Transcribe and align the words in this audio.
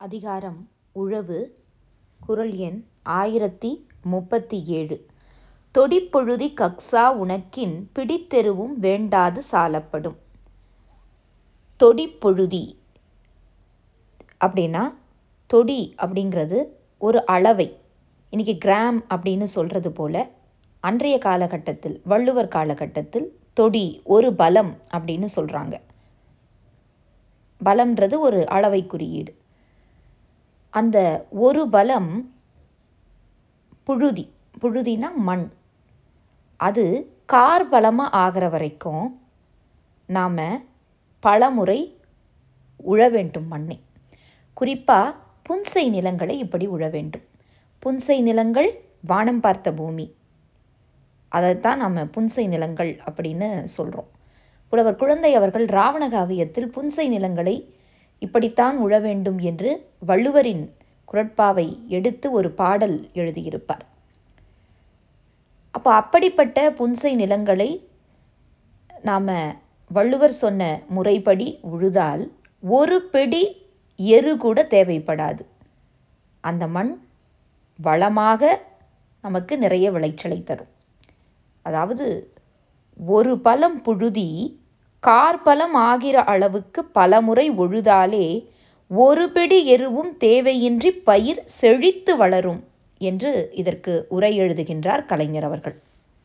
அதிகாரம் 0.00 0.68
உழவு 0.92 1.56
குரல் 2.26 2.54
எண் 2.56 2.84
ஆயிரத்தி 3.02 3.86
முப்பத்தி 4.02 4.64
ஏழு 4.64 5.06
தொடிப்பொழுதி 5.78 6.54
கக்ஸா 6.54 7.12
உனக்கின் 7.14 7.82
பிடித்தெருவும் 7.94 8.72
வேண்டாது 8.80 9.38
சாலப்படும். 9.52 10.16
தொடிப்பொழுதி 11.80 12.76
அப்படின்னா 14.44 14.94
தொடி 15.46 15.94
அப்படிங்கிறது 15.98 16.64
ஒரு 16.98 17.26
அளவை. 17.26 17.78
இன்னைக்கு 18.30 18.68
கிராம் 18.68 19.04
அப்படின்னு 19.10 19.42
சொல்றது 19.42 19.92
போல 19.92 20.30
அன்றைய 20.80 21.18
காலகட்டத்தில் 21.18 22.00
வள்ளுவர் 22.04 22.48
காலகட்டத்தில் 22.48 23.38
தொடி 23.52 24.00
ஒரு 24.04 24.34
பலம் 24.34 24.76
அப்படின்னு 24.92 25.26
சொல்றாங்க. 25.36 25.76
பலம்ன்றது 27.64 28.18
ஒரு 28.18 28.48
அளவை 28.48 28.86
குறியீடு. 28.86 29.38
அந்த 30.70 31.26
ஒரு 31.30 31.68
பலம் 31.68 32.34
புழுதி 33.84 34.32
புழுதினா 34.62 35.14
மண். 35.14 35.52
அது 36.56 36.84
கார் 37.26 37.68
பலமாக 37.68 38.16
ஆகிற 38.16 38.48
வரைக்கும் 38.48 39.22
நாம் 40.06 40.38
பலமுறை 41.20 41.98
உழ 42.84 43.10
வேண்டும் 43.10 43.46
மண்ணை. 43.46 43.80
குறிப்பாக 44.52 45.16
புன்சை 45.48 45.90
நிலங்களை 45.90 46.38
இப்படி 46.38 46.68
உழ 46.68 46.90
வேண்டும். 46.90 47.26
புன்சை 47.82 48.20
நிலங்கள் 48.20 48.70
வானம் 49.00 49.40
பார்த்த 49.40 49.72
பூமி. 49.72 50.14
அதைத்தான் 51.28 51.78
நாம் 51.78 51.96
புன்சை 51.96 52.48
நிலங்கள் 52.48 53.00
அப்படின்னு 53.10 53.62
சொல்கிறோம் 53.64 54.08
புலவர் 54.68 54.96
குழந்தை 54.96 55.34
அவர்கள் 55.34 55.66
ராவண 55.66 56.08
காவியத்தில் 56.08 56.72
புன்சை 56.76 57.08
நிலங்களை 57.08 57.74
இப்படித்தான் 58.20 58.76
உழ 58.78 59.00
வேண்டும் 59.00 59.38
என்று 59.38 59.70
வள்ளுவரின் 60.06 60.64
குரட்பாவை 61.12 61.86
எடுத்து 61.86 62.30
ஒரு 62.30 62.50
பாடல் 62.50 62.96
எழுதியிருப்பார். 63.14 63.84
அப்போ 65.70 65.92
அப்படிப்பட்ட 65.92 66.70
புன்சை 66.70 67.14
நிலங்களை 67.14 67.88
நாம் 69.02 69.28
வள்ளுவர் 69.88 70.34
சொன்ன 70.42 70.80
முறைப்படி 70.88 71.58
உழுதால் 71.72 72.24
ஒரு 72.60 73.02
பிடி 73.02 73.44
எரு 73.96 74.36
கூட 74.36 74.66
தேவைப்படாது. 74.70 75.42
அந்த 76.40 76.66
மண் 76.66 76.92
வளமாக 77.78 78.62
நமக்கு 79.20 79.58
நிறைய 79.58 79.86
விளைச்சலை 79.90 80.42
தரும். 80.42 80.70
அதாவது 81.62 82.06
ஒரு 83.06 83.38
பலம் 83.38 83.82
புழுதி 83.82 84.28
கார்பலம் 85.02 85.74
ஆகிற 85.74 86.24
அளவுக்கு 86.24 86.84
பலமுறை 86.84 87.50
ஒழுதாலே 87.50 88.26
ஒரு 88.90 89.30
பிடி 89.30 89.76
எருவும் 89.76 90.10
தேவையின்றி 90.20 90.90
பயிர் 91.04 91.42
செழித்து 91.44 92.16
வளரும் 92.16 92.60
என்று 93.00 93.50
இதற்கு 93.52 94.06
உரை 94.08 94.40
எழுதுகின்றார் 94.40 95.06
கலைஞர் 95.06 95.44
அவர்கள். 95.44 95.76